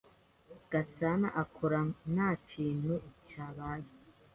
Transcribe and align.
Gasana 0.71 1.27
akora 1.43 1.79
nka 1.87 1.93
ntakintu 2.13 2.93
cyabaye. 3.27 3.89